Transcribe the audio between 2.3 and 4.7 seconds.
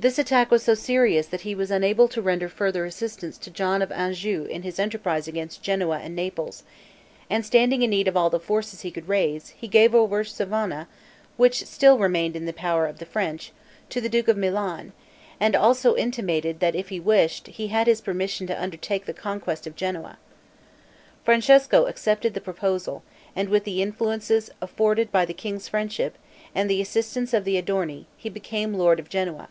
further assistance to John of Anjou in